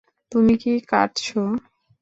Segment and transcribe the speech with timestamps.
[0.31, 1.23] তুমি কি কাটছ?